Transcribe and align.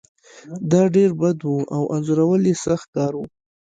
دا 0.71 0.81
ډیر 0.95 1.09
بد 1.19 1.37
و 1.43 1.51
او 1.75 1.83
انځورول 1.95 2.41
یې 2.49 2.55
سخت 2.65 2.87
کار 2.95 3.13
و 3.15 3.21